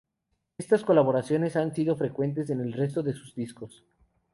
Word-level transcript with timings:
Estas 0.57 0.83
colaboraciones 0.83 1.55
han 1.55 1.75
sido 1.75 1.95
frecuentes 1.95 2.49
en 2.49 2.59
el 2.59 2.73
resto 2.73 3.03
de 3.03 3.13
sus 3.13 3.35
discos. 3.35 3.85